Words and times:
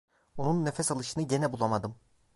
Onun 0.37 0.65
nefes 0.65 0.91
alışını 0.91 1.23
gene 1.27 1.53
bulamadım. 1.53 1.95